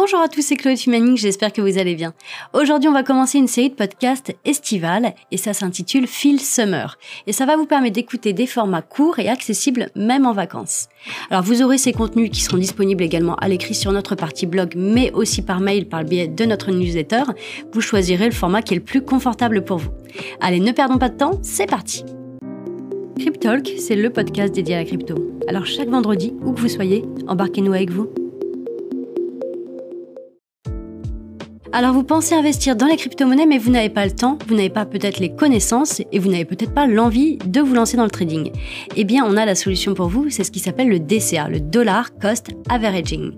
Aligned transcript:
Bonjour 0.00 0.20
à 0.20 0.28
tous, 0.28 0.42
c'est 0.42 0.54
Chloé 0.54 0.76
Fumaning, 0.76 1.16
j'espère 1.16 1.52
que 1.52 1.60
vous 1.60 1.76
allez 1.76 1.96
bien. 1.96 2.14
Aujourd'hui, 2.52 2.88
on 2.88 2.92
va 2.92 3.02
commencer 3.02 3.36
une 3.36 3.48
série 3.48 3.70
de 3.70 3.74
podcasts 3.74 4.32
estivales 4.44 5.12
et 5.32 5.36
ça 5.36 5.52
s'intitule 5.52 6.06
Feel 6.06 6.40
Summer. 6.40 6.96
Et 7.26 7.32
ça 7.32 7.46
va 7.46 7.56
vous 7.56 7.66
permettre 7.66 7.96
d'écouter 7.96 8.32
des 8.32 8.46
formats 8.46 8.80
courts 8.80 9.18
et 9.18 9.28
accessibles 9.28 9.90
même 9.96 10.24
en 10.24 10.32
vacances. 10.32 10.86
Alors 11.30 11.42
vous 11.42 11.62
aurez 11.62 11.78
ces 11.78 11.92
contenus 11.92 12.30
qui 12.30 12.42
seront 12.42 12.58
disponibles 12.58 13.02
également 13.02 13.34
à 13.34 13.48
l'écrit 13.48 13.74
sur 13.74 13.90
notre 13.90 14.14
partie 14.14 14.46
blog, 14.46 14.74
mais 14.76 15.10
aussi 15.14 15.42
par 15.42 15.58
mail 15.58 15.88
par 15.88 16.04
le 16.04 16.08
biais 16.08 16.28
de 16.28 16.44
notre 16.44 16.70
newsletter. 16.70 17.24
Vous 17.72 17.80
choisirez 17.80 18.26
le 18.26 18.34
format 18.34 18.62
qui 18.62 18.74
est 18.74 18.78
le 18.78 18.84
plus 18.84 19.02
confortable 19.02 19.64
pour 19.64 19.78
vous. 19.78 19.90
Allez, 20.40 20.60
ne 20.60 20.70
perdons 20.70 20.98
pas 20.98 21.08
de 21.08 21.16
temps, 21.16 21.40
c'est 21.42 21.66
parti 21.66 22.04
Cryptalk, 23.18 23.68
c'est 23.76 23.96
le 23.96 24.10
podcast 24.10 24.54
dédié 24.54 24.76
à 24.76 24.78
la 24.78 24.84
crypto. 24.84 25.16
Alors 25.48 25.66
chaque 25.66 25.88
vendredi, 25.88 26.34
où 26.44 26.52
que 26.52 26.60
vous 26.60 26.68
soyez, 26.68 27.04
embarquez-nous 27.26 27.72
avec 27.72 27.90
vous. 27.90 28.08
Alors 31.70 31.92
vous 31.92 32.02
pensez 32.02 32.34
investir 32.34 32.76
dans 32.76 32.86
les 32.86 32.96
crypto-monnaies 32.96 33.44
mais 33.44 33.58
vous 33.58 33.70
n'avez 33.70 33.90
pas 33.90 34.06
le 34.06 34.12
temps, 34.12 34.38
vous 34.48 34.54
n'avez 34.54 34.70
pas 34.70 34.86
peut-être 34.86 35.20
les 35.20 35.34
connaissances 35.34 36.00
et 36.12 36.18
vous 36.18 36.30
n'avez 36.30 36.46
peut-être 36.46 36.72
pas 36.72 36.86
l'envie 36.86 37.36
de 37.44 37.60
vous 37.60 37.74
lancer 37.74 37.98
dans 37.98 38.04
le 38.04 38.10
trading. 38.10 38.52
Eh 38.96 39.04
bien 39.04 39.24
on 39.26 39.36
a 39.36 39.44
la 39.44 39.54
solution 39.54 39.92
pour 39.92 40.08
vous, 40.08 40.30
c'est 40.30 40.44
ce 40.44 40.50
qui 40.50 40.60
s'appelle 40.60 40.88
le 40.88 40.98
DCA, 40.98 41.48
le 41.48 41.60
Dollar 41.60 42.10
Cost 42.18 42.48
Averaging. 42.70 43.32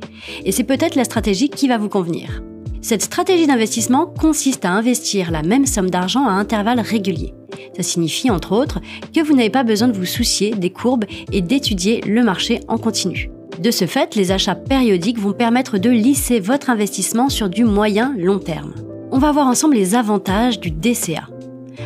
Et 0.44 0.52
c'est 0.52 0.64
peut-être 0.64 0.94
la 0.94 1.04
stratégie 1.04 1.48
qui 1.48 1.66
va 1.66 1.76
vous 1.76 1.88
convenir. 1.88 2.40
Cette 2.82 3.02
stratégie 3.02 3.48
d'investissement 3.48 4.06
consiste 4.06 4.64
à 4.64 4.70
investir 4.70 5.32
la 5.32 5.42
même 5.42 5.66
somme 5.66 5.90
d'argent 5.90 6.26
à 6.26 6.32
intervalles 6.32 6.80
réguliers. 6.80 7.34
Ça 7.76 7.82
signifie 7.82 8.30
entre 8.30 8.52
autres 8.52 8.80
que 9.14 9.20
vous 9.22 9.34
n'avez 9.34 9.50
pas 9.50 9.64
besoin 9.64 9.88
de 9.88 9.96
vous 9.96 10.06
soucier 10.06 10.52
des 10.52 10.70
courbes 10.70 11.04
et 11.32 11.42
d'étudier 11.42 12.00
le 12.06 12.22
marché 12.22 12.60
en 12.68 12.78
continu. 12.78 13.30
De 13.60 13.70
ce 13.70 13.86
fait, 13.86 14.14
les 14.14 14.32
achats 14.32 14.54
périodiques 14.54 15.18
vont 15.18 15.34
permettre 15.34 15.76
de 15.76 15.90
lisser 15.90 16.40
votre 16.40 16.70
investissement 16.70 17.28
sur 17.28 17.50
du 17.50 17.64
moyen 17.64 18.14
long 18.16 18.38
terme. 18.38 18.72
On 19.10 19.18
va 19.18 19.32
voir 19.32 19.48
ensemble 19.48 19.74
les 19.74 19.94
avantages 19.94 20.60
du 20.60 20.70
DCA. 20.70 21.28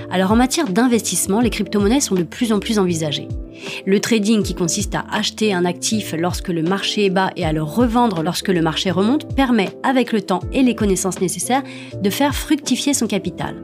Alors 0.09 0.31
en 0.31 0.37
matière 0.37 0.69
d'investissement, 0.69 1.41
les 1.41 1.51
crypto-monnaies 1.51 1.99
sont 1.99 2.15
de 2.15 2.23
plus 2.23 2.53
en 2.53 2.61
plus 2.61 2.79
envisagées. 2.79 3.27
Le 3.87 4.01
trading 4.01 4.43
qui 4.43 4.55
consiste 4.55 4.95
à 4.95 5.05
acheter 5.11 5.53
un 5.53 5.65
actif 5.65 6.15
lorsque 6.17 6.49
le 6.49 6.63
marché 6.63 7.07
est 7.07 7.11
bas 7.11 7.31
et 7.37 7.45
à 7.45 7.53
le 7.53 7.63
revendre 7.63 8.23
lorsque 8.23 8.49
le 8.49 8.63
marché 8.63 8.91
remonte 8.91 9.35
permet, 9.35 9.71
avec 9.83 10.13
le 10.13 10.21
temps 10.21 10.41
et 10.53 10.63
les 10.63 10.75
connaissances 10.75 11.21
nécessaires, 11.21 11.63
de 12.01 12.11
faire 12.11 12.35
fructifier 12.35 12.95
son 12.95 13.07
capital. 13.07 13.57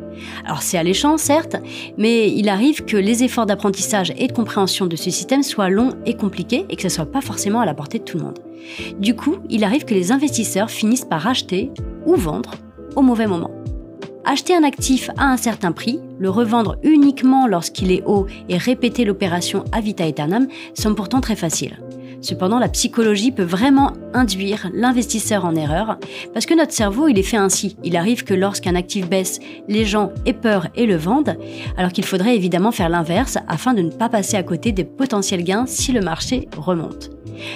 Alors 0.45 0.63
c'est 0.63 0.79
alléchant, 0.79 1.17
certes, 1.17 1.57
mais 1.97 2.31
il 2.31 2.49
arrive 2.49 2.85
que 2.85 2.97
les 2.97 3.25
efforts 3.25 3.47
d'apprentissage 3.47 4.13
et 4.19 4.27
de 4.27 4.33
compréhension 4.33 4.87
de 4.87 4.97
ce 4.97 5.11
système 5.11 5.43
soient 5.43 5.71
longs 5.71 5.95
et 6.07 6.15
compliqués 6.15 6.67
et 6.69 6.77
que 6.77 6.83
ce 6.83 6.87
ne 6.87 6.93
soit 6.93 7.07
pas 7.11 7.21
forcément 7.21 7.61
à 7.61 7.67
la 7.67 7.75
portée 7.75 7.99
de 7.99 8.05
tout 8.05 8.19
le 8.19 8.25
monde. 8.25 8.39
Du 8.99 9.15
coup, 9.15 9.37
il 9.49 9.65
arrive 9.65 9.85
que 9.85 9.95
les 9.95 10.13
investisseurs 10.13 10.71
finissent 10.71 11.05
par 11.05 11.27
acheter 11.27 11.71
ou 12.07 12.15
vendre 12.15 12.53
au 12.97 13.03
mauvais 13.03 13.27
moment. 13.27 13.51
Acheter 14.25 14.55
un 14.55 14.65
actif 14.65 15.11
à 15.17 15.25
un 15.25 15.37
certain 15.37 15.73
prix, 15.73 15.99
le 16.19 16.29
revendre 16.29 16.77
uniquement 16.83 17.47
lorsqu'il 17.47 17.91
est 17.91 18.03
haut 18.05 18.27
et 18.49 18.59
répéter 18.59 19.05
l'opération 19.05 19.65
à 19.73 19.81
vita 19.81 20.05
aeternam 20.05 20.47
sont 20.75 20.95
pourtant 20.95 21.21
très 21.21 21.37
faciles. 21.37 21.79
Cependant, 22.23 22.59
la 22.59 22.69
psychologie 22.69 23.33
peut 23.33 23.43
vraiment 23.43 23.95
induire 24.13 24.69
l'investisseur 24.75 25.47
en 25.47 25.55
erreur, 25.55 25.99
parce 26.35 26.45
que 26.45 26.55
notre 26.55 26.73
cerveau, 26.73 27.09
il 27.09 27.19
est 27.19 27.23
fait 27.23 27.39
ainsi. 27.39 27.77
Il 27.83 27.97
arrive 27.97 28.25
que 28.25 28.35
lorsqu'un 28.35 28.75
actif 28.75 29.09
baisse, 29.09 29.41
les 29.69 29.87
gens 29.87 30.13
aient 30.27 30.35
peur 30.35 30.67
et 30.75 30.85
le 30.85 30.97
vendent, 30.97 31.39
alors 31.79 31.93
qu'il 31.93 32.05
faudrait 32.05 32.37
évidemment 32.37 32.73
faire 32.73 32.91
l'inverse 32.91 33.39
afin 33.49 33.73
de 33.73 33.81
ne 33.81 33.91
pas 33.91 34.11
passer 34.11 34.37
à 34.37 34.43
côté 34.43 34.73
des 34.73 34.85
potentiels 34.85 35.45
gains 35.45 35.65
si 35.67 35.93
le 35.93 36.03
marché 36.03 36.49
remonte. 36.59 37.11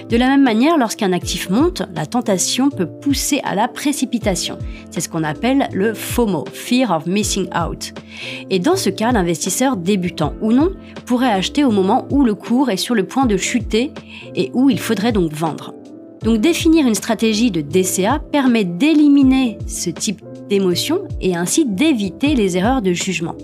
De 0.09 0.17
la 0.17 0.29
même 0.29 0.43
manière, 0.43 0.79
lorsqu'un 0.79 1.13
actif 1.13 1.51
monte, 1.51 1.83
la 1.95 2.07
tentation 2.07 2.71
peut 2.71 2.87
pousser 2.87 3.41
à 3.45 3.55
la 3.55 3.69
précipitation. 3.69 4.59
C'est 4.91 5.01
ce 5.01 5.09
qu'on 5.09 5.25
appelle 5.25 5.69
le 5.73 5.95
FOMO, 5.95 6.45
Fear 6.53 6.91
of 6.91 7.07
Missing 7.07 7.49
Out. 7.55 7.93
Et 8.51 8.59
dans 8.59 8.77
ce 8.77 8.91
cas, 8.91 9.12
l'investisseur 9.12 9.77
débutant 9.77 10.35
ou 10.41 10.53
non 10.53 10.73
pourrait 11.07 11.33
acheter 11.33 11.65
au 11.65 11.71
moment 11.71 12.06
où 12.11 12.25
le 12.25 12.34
cours 12.34 12.71
est 12.71 12.77
sur 12.77 12.94
le 12.94 13.06
point 13.06 13.27
de 13.27 13.37
chuter 13.37 13.91
et 14.34 14.50
où 14.55 14.71
il 14.71 14.78
faudrait 14.78 15.12
donc 15.12 15.33
vendre. 15.33 15.75
Donc 16.23 16.41
définir 16.41 16.87
une 16.87 16.94
stratégie 16.94 17.50
de 17.50 17.61
DCA 17.61 18.19
permet 18.33 18.65
d'éliminer 18.65 19.59
ce 19.67 19.91
type 19.91 20.23
d'émotion 20.49 21.03
et 21.21 21.37
ainsi 21.37 21.67
d'éviter 21.67 22.34
les 22.34 22.56
erreurs 22.56 22.83
de 22.83 22.93
jugement. 22.93 23.34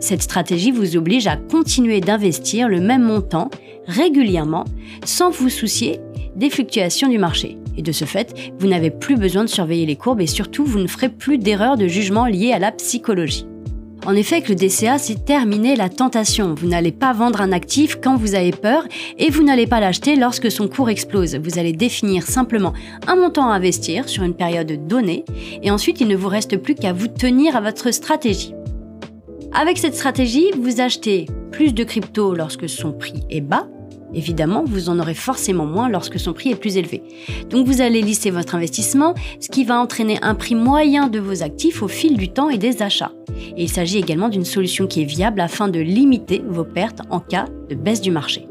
Cette 0.00 0.22
stratégie 0.22 0.72
vous 0.72 0.96
oblige 0.96 1.26
à 1.26 1.36
continuer 1.36 2.00
d'investir 2.00 2.68
le 2.68 2.80
même 2.80 3.02
montant 3.02 3.48
régulièrement 3.86 4.64
sans 5.04 5.30
vous 5.30 5.48
soucier 5.48 6.00
des 6.34 6.50
fluctuations 6.50 7.08
du 7.08 7.18
marché. 7.18 7.58
Et 7.76 7.82
de 7.82 7.92
ce 7.92 8.04
fait, 8.04 8.34
vous 8.58 8.68
n'avez 8.68 8.90
plus 8.90 9.16
besoin 9.16 9.44
de 9.44 9.48
surveiller 9.48 9.86
les 9.86 9.96
courbes 9.96 10.20
et 10.20 10.26
surtout, 10.26 10.64
vous 10.64 10.78
ne 10.78 10.86
ferez 10.86 11.08
plus 11.08 11.38
d'erreurs 11.38 11.76
de 11.76 11.86
jugement 11.86 12.26
liées 12.26 12.52
à 12.52 12.58
la 12.58 12.72
psychologie. 12.72 13.46
En 14.06 14.14
effet, 14.14 14.36
avec 14.36 14.48
le 14.48 14.54
DCA, 14.54 14.98
c'est 14.98 15.24
terminer 15.24 15.74
la 15.74 15.88
tentation. 15.88 16.54
Vous 16.54 16.68
n'allez 16.68 16.92
pas 16.92 17.12
vendre 17.12 17.40
un 17.40 17.50
actif 17.50 17.98
quand 18.00 18.16
vous 18.16 18.36
avez 18.36 18.52
peur 18.52 18.84
et 19.18 19.30
vous 19.30 19.42
n'allez 19.42 19.66
pas 19.66 19.80
l'acheter 19.80 20.14
lorsque 20.14 20.48
son 20.48 20.68
cours 20.68 20.90
explose. 20.90 21.34
Vous 21.34 21.58
allez 21.58 21.72
définir 21.72 22.22
simplement 22.22 22.72
un 23.08 23.16
montant 23.16 23.50
à 23.50 23.54
investir 23.54 24.08
sur 24.08 24.22
une 24.22 24.34
période 24.34 24.86
donnée 24.86 25.24
et 25.60 25.72
ensuite 25.72 26.00
il 26.00 26.06
ne 26.06 26.14
vous 26.14 26.28
reste 26.28 26.56
plus 26.56 26.76
qu'à 26.76 26.92
vous 26.92 27.08
tenir 27.08 27.56
à 27.56 27.60
votre 27.60 27.90
stratégie. 27.90 28.54
Avec 29.52 29.76
cette 29.76 29.96
stratégie, 29.96 30.52
vous 30.56 30.80
achetez 30.80 31.26
plus 31.50 31.74
de 31.74 31.82
crypto 31.82 32.32
lorsque 32.32 32.68
son 32.68 32.92
prix 32.92 33.24
est 33.28 33.40
bas. 33.40 33.66
Évidemment, 34.16 34.64
vous 34.66 34.88
en 34.88 34.98
aurez 34.98 35.14
forcément 35.14 35.66
moins 35.66 35.90
lorsque 35.90 36.18
son 36.18 36.32
prix 36.32 36.50
est 36.50 36.56
plus 36.56 36.78
élevé. 36.78 37.02
Donc 37.50 37.66
vous 37.66 37.82
allez 37.82 38.00
lisser 38.00 38.30
votre 38.30 38.54
investissement, 38.54 39.14
ce 39.40 39.50
qui 39.50 39.62
va 39.62 39.78
entraîner 39.78 40.18
un 40.22 40.34
prix 40.34 40.54
moyen 40.54 41.08
de 41.08 41.18
vos 41.18 41.42
actifs 41.42 41.82
au 41.82 41.88
fil 41.88 42.16
du 42.16 42.30
temps 42.30 42.48
et 42.48 42.56
des 42.56 42.82
achats. 42.82 43.12
Et 43.56 43.64
il 43.64 43.68
s'agit 43.68 43.98
également 43.98 44.30
d'une 44.30 44.46
solution 44.46 44.86
qui 44.86 45.02
est 45.02 45.04
viable 45.04 45.38
afin 45.38 45.68
de 45.68 45.80
limiter 45.80 46.42
vos 46.48 46.64
pertes 46.64 47.02
en 47.10 47.20
cas 47.20 47.44
de 47.68 47.74
baisse 47.74 48.00
du 48.00 48.10
marché. 48.10 48.48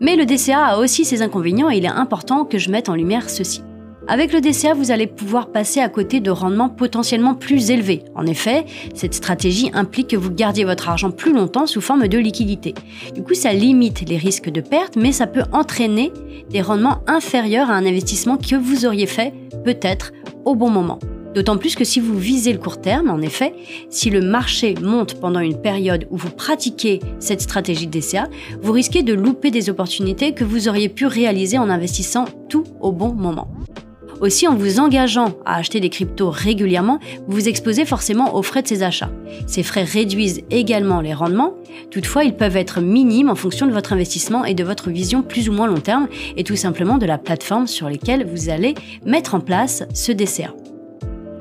Mais 0.00 0.16
le 0.16 0.26
DCA 0.26 0.64
a 0.64 0.78
aussi 0.78 1.04
ses 1.04 1.22
inconvénients 1.22 1.70
et 1.70 1.76
il 1.76 1.84
est 1.84 1.88
important 1.88 2.44
que 2.44 2.58
je 2.58 2.70
mette 2.70 2.88
en 2.88 2.94
lumière 2.94 3.30
ceci. 3.30 3.62
Avec 4.10 4.32
le 4.32 4.40
DCA, 4.40 4.74
vous 4.74 4.90
allez 4.90 5.06
pouvoir 5.06 5.52
passer 5.52 5.78
à 5.78 5.88
côté 5.88 6.18
de 6.18 6.32
rendements 6.32 6.68
potentiellement 6.68 7.36
plus 7.36 7.70
élevés. 7.70 8.02
En 8.16 8.26
effet, 8.26 8.64
cette 8.92 9.14
stratégie 9.14 9.70
implique 9.72 10.08
que 10.08 10.16
vous 10.16 10.32
gardiez 10.32 10.64
votre 10.64 10.88
argent 10.88 11.12
plus 11.12 11.32
longtemps 11.32 11.68
sous 11.68 11.80
forme 11.80 12.08
de 12.08 12.18
liquidité. 12.18 12.74
Du 13.14 13.22
coup, 13.22 13.34
ça 13.34 13.52
limite 13.52 14.08
les 14.08 14.16
risques 14.16 14.50
de 14.50 14.60
perte, 14.60 14.96
mais 14.96 15.12
ça 15.12 15.28
peut 15.28 15.44
entraîner 15.52 16.12
des 16.50 16.60
rendements 16.60 17.04
inférieurs 17.06 17.70
à 17.70 17.74
un 17.74 17.86
investissement 17.86 18.36
que 18.36 18.56
vous 18.56 18.84
auriez 18.84 19.06
fait 19.06 19.32
peut-être 19.64 20.10
au 20.44 20.56
bon 20.56 20.70
moment. 20.70 20.98
D'autant 21.32 21.56
plus 21.56 21.76
que 21.76 21.84
si 21.84 22.00
vous 22.00 22.18
visez 22.18 22.52
le 22.52 22.58
court 22.58 22.80
terme, 22.80 23.10
en 23.10 23.20
effet, 23.20 23.54
si 23.90 24.10
le 24.10 24.22
marché 24.22 24.74
monte 24.82 25.20
pendant 25.20 25.38
une 25.38 25.62
période 25.62 26.08
où 26.10 26.16
vous 26.16 26.30
pratiquez 26.30 26.98
cette 27.20 27.42
stratégie 27.42 27.86
de 27.86 27.96
DCA, 27.96 28.26
vous 28.60 28.72
risquez 28.72 29.04
de 29.04 29.14
louper 29.14 29.52
des 29.52 29.70
opportunités 29.70 30.34
que 30.34 30.42
vous 30.42 30.66
auriez 30.66 30.88
pu 30.88 31.06
réaliser 31.06 31.58
en 31.58 31.70
investissant 31.70 32.24
tout 32.48 32.64
au 32.80 32.90
bon 32.90 33.14
moment. 33.14 33.46
Aussi, 34.20 34.46
en 34.46 34.54
vous 34.54 34.80
engageant 34.80 35.32
à 35.46 35.56
acheter 35.56 35.80
des 35.80 35.88
cryptos 35.88 36.30
régulièrement, 36.30 36.98
vous 37.26 37.36
vous 37.36 37.48
exposez 37.48 37.86
forcément 37.86 38.34
aux 38.34 38.42
frais 38.42 38.62
de 38.62 38.68
ces 38.68 38.82
achats. 38.82 39.10
Ces 39.46 39.62
frais 39.62 39.84
réduisent 39.84 40.42
également 40.50 41.00
les 41.00 41.14
rendements, 41.14 41.54
toutefois 41.90 42.24
ils 42.24 42.36
peuvent 42.36 42.56
être 42.56 42.80
minimes 42.80 43.30
en 43.30 43.34
fonction 43.34 43.66
de 43.66 43.72
votre 43.72 43.94
investissement 43.94 44.44
et 44.44 44.52
de 44.52 44.64
votre 44.64 44.90
vision 44.90 45.22
plus 45.22 45.48
ou 45.48 45.52
moins 45.52 45.66
long 45.66 45.80
terme 45.80 46.08
et 46.36 46.44
tout 46.44 46.56
simplement 46.56 46.98
de 46.98 47.06
la 47.06 47.16
plateforme 47.16 47.66
sur 47.66 47.88
laquelle 47.88 48.26
vous 48.26 48.50
allez 48.50 48.74
mettre 49.06 49.34
en 49.34 49.40
place 49.40 49.84
ce 49.94 50.12
DCA. 50.12 50.54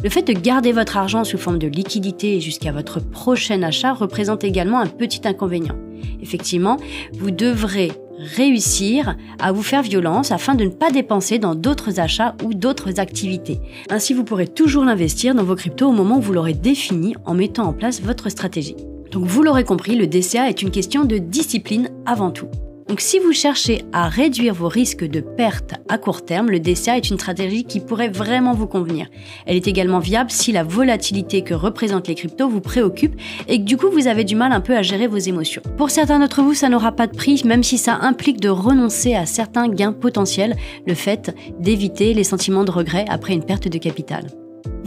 Le 0.01 0.09
fait 0.09 0.21
de 0.21 0.31
garder 0.31 0.71
votre 0.71 0.95
argent 0.95 1.25
sous 1.25 1.37
forme 1.37 1.59
de 1.59 1.67
liquidité 1.67 2.39
jusqu'à 2.39 2.71
votre 2.71 3.01
prochain 3.01 3.61
achat 3.63 3.91
représente 3.91 4.45
également 4.45 4.79
un 4.79 4.87
petit 4.87 5.27
inconvénient. 5.27 5.75
Effectivement, 6.21 6.77
vous 7.11 7.31
devrez 7.31 7.91
réussir 8.19 9.15
à 9.39 9.51
vous 9.51 9.63
faire 9.63 9.81
violence 9.81 10.31
afin 10.31 10.55
de 10.55 10.65
ne 10.65 10.69
pas 10.69 10.91
dépenser 10.91 11.39
dans 11.39 11.55
d'autres 11.55 11.99
achats 11.99 12.35
ou 12.43 12.53
d'autres 12.53 12.99
activités. 12.99 13.59
Ainsi, 13.89 14.13
vous 14.13 14.23
pourrez 14.23 14.47
toujours 14.47 14.83
l'investir 14.83 15.35
dans 15.35 15.43
vos 15.43 15.55
cryptos 15.55 15.87
au 15.87 15.93
moment 15.93 16.17
où 16.17 16.21
vous 16.21 16.33
l'aurez 16.33 16.53
défini 16.53 17.15
en 17.25 17.33
mettant 17.33 17.67
en 17.67 17.73
place 17.73 18.01
votre 18.01 18.29
stratégie. 18.29 18.75
Donc 19.11 19.25
vous 19.25 19.41
l'aurez 19.41 19.63
compris, 19.63 19.95
le 19.95 20.07
DCA 20.07 20.49
est 20.49 20.61
une 20.61 20.71
question 20.71 21.05
de 21.05 21.17
discipline 21.17 21.89
avant 22.05 22.31
tout. 22.31 22.47
Donc 22.89 23.01
si 23.01 23.19
vous 23.19 23.33
cherchez 23.33 23.83
à 23.93 24.09
réduire 24.09 24.55
vos 24.55 24.67
risques 24.67 25.05
de 25.05 25.19
perte 25.19 25.75
à 25.89 25.99
court 25.99 26.25
terme, 26.25 26.49
le 26.49 26.59
DCA 26.59 26.97
est 26.97 27.11
une 27.11 27.19
stratégie 27.19 27.63
qui 27.63 27.81
pourrait 27.81 28.09
vraiment 28.09 28.55
vous 28.55 28.65
convenir. 28.65 29.07
Elle 29.45 29.57
est 29.57 29.67
également 29.67 29.99
viable 29.99 30.31
si 30.31 30.51
la 30.51 30.63
volatilité 30.63 31.43
que 31.43 31.53
représentent 31.53 32.07
les 32.07 32.15
cryptos 32.15 32.49
vous 32.49 32.61
préoccupe 32.61 33.13
et 33.47 33.59
que 33.59 33.63
du 33.63 33.77
coup 33.77 33.91
vous 33.91 34.07
avez 34.07 34.23
du 34.23 34.35
mal 34.35 34.51
un 34.51 34.59
peu 34.59 34.75
à 34.75 34.81
gérer 34.81 35.05
vos 35.05 35.17
émotions. 35.17 35.61
Pour 35.77 35.91
certains 35.91 36.17
d'entre 36.17 36.41
vous, 36.41 36.55
ça 36.55 36.67
n'aura 36.67 36.91
pas 36.91 37.05
de 37.05 37.15
prix, 37.15 37.43
même 37.45 37.61
si 37.61 37.77
ça 37.77 37.93
implique 38.01 38.39
de 38.39 38.49
renoncer 38.49 39.13
à 39.13 39.27
certains 39.27 39.69
gains 39.69 39.93
potentiels, 39.93 40.57
le 40.87 40.95
fait 40.95 41.35
d'éviter 41.59 42.15
les 42.15 42.23
sentiments 42.23 42.63
de 42.63 42.71
regret 42.71 43.05
après 43.07 43.33
une 43.33 43.45
perte 43.45 43.67
de 43.67 43.77
capital. 43.77 44.25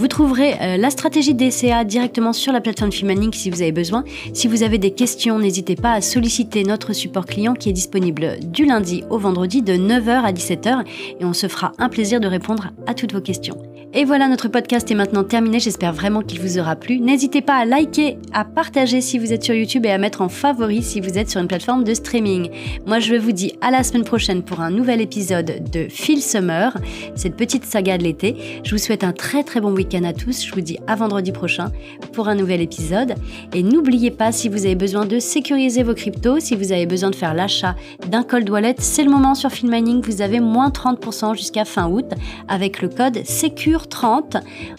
Vous 0.03 0.09
trouverez 0.09 0.55
euh, 0.61 0.77
la 0.79 0.91
stratégie 0.91 1.33
DCA 1.33 1.85
directement 1.85 2.33
sur 2.33 2.53
la 2.53 2.61
plateforme 2.61 2.91
Fimaning 2.91 3.33
si 3.33 3.51
vous 3.51 3.63
avez 3.63 3.71
besoin. 3.71 4.03
Si 4.35 4.49
vous 4.49 4.65
avez 4.65 4.77
des 4.77 4.91
questions, 4.91 5.39
n'hésitez 5.39 5.77
pas 5.77 5.93
à 5.93 6.01
solliciter 6.01 6.65
notre 6.65 6.93
support 6.93 7.25
client 7.25 7.55
qui 7.55 7.69
est 7.69 7.73
disponible 7.73 8.41
du 8.43 8.65
lundi 8.65 9.05
au 9.11 9.19
vendredi 9.19 9.63
de 9.63 9.75
9h 9.75 10.25
à 10.25 10.33
17h 10.33 10.85
et 11.21 11.25
on 11.25 11.33
se 11.33 11.47
fera 11.47 11.71
un 11.79 11.89
plaisir 11.89 12.19
de 12.19 12.27
répondre 12.27 12.73
à 12.89 12.95
toutes 12.95 13.13
vos 13.13 13.21
questions. 13.21 13.57
Et 13.95 14.07
voilà, 14.07 14.27
notre 14.27 14.49
podcast 14.49 14.91
est 14.91 14.95
maintenant 14.95 15.23
terminé. 15.23 15.61
J'espère 15.61 15.93
vraiment 15.93 16.23
qu'il 16.23 16.41
vous 16.41 16.59
aura 16.59 16.77
plu. 16.77 16.99
N'hésitez 16.99 17.43
pas 17.43 17.57
à 17.57 17.67
liker, 17.67 18.17
à 18.33 18.47
partager 18.47 19.03
si 19.03 19.19
vous 19.19 19.35
êtes 19.35 19.45
sur 19.45 19.55
YouTube 19.55 19.85
et 19.85 19.91
à 19.91 19.99
mettre 19.99 20.23
en 20.23 20.31
favori 20.31 20.83
si 20.83 20.99
vous 20.99 21.19
êtes 21.19 21.29
sur 21.29 21.43
une 21.43 21.47
plateforme 21.47 21.85
de 21.85 21.93
streaming. 21.93 22.49
Moi, 22.87 23.01
je 23.01 23.15
vous 23.15 23.33
dis 23.33 23.53
à 23.61 23.71
la 23.71 23.83
semaine 23.83 24.05
prochaine 24.05 24.45
pour 24.45 24.61
un 24.61 24.71
nouvel 24.71 25.03
épisode 25.03 25.71
de 25.71 25.89
Phil 25.91 26.23
Summer, 26.23 26.75
cette 27.17 27.37
petite 27.37 27.67
saga 27.67 27.99
de 27.99 28.05
l'été. 28.05 28.63
Je 28.65 28.71
vous 28.71 28.79
souhaite 28.79 29.05
un 29.05 29.13
très 29.13 29.45
très 29.45 29.61
bon 29.61 29.73
week-end 29.73 30.05
à 30.05 30.15
tous. 30.15 30.43
Je 30.43 30.55
vous 30.55 30.63
dis 30.63 30.79
à 30.87 30.95
vendredi 30.95 31.31
prochain 31.31 31.71
pour 32.15 32.29
un 32.29 32.35
nouvel 32.35 32.63
épisode. 32.63 33.15
Et 33.53 33.63
n'oubliez 33.63 34.11
pas, 34.11 34.33
si 34.33 34.49
vous 34.49 34.65
avez 34.65 34.75
besoin 34.75 35.05
de 35.05 35.19
sécuriser 35.19 35.83
vos 35.83 35.95
cryptos, 35.95 36.41
si 36.41 36.57
vous 36.57 36.73
avez 36.73 36.87
besoin 36.87 37.11
de 37.11 37.17
faire 37.17 37.35
l'achat 37.35 37.77
d'un 38.09 38.23
cold 38.23 38.49
wallet, 38.49 38.77
c'est 38.79 39.05
le 39.05 39.11
moment 39.11 39.35
sur 39.35 39.51
Mining. 39.63 40.01
Vous 40.01 40.23
avez 40.23 40.41
moins 40.41 40.71
30% 40.71 41.37
jusqu'à 41.37 41.67
fin 41.67 41.91
août 41.91 42.07
avec 42.49 42.81
le 42.81 42.89
code 42.89 43.21
SECURE 43.27 43.82
30 43.89 44.37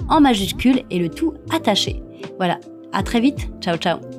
en 0.09 0.21
majuscule 0.21 0.83
et 0.89 0.99
le 0.99 1.09
tout 1.09 1.33
attaché. 1.51 2.01
Voilà, 2.37 2.59
à 2.91 3.03
très 3.03 3.19
vite, 3.19 3.49
ciao 3.61 3.77
ciao 3.77 4.12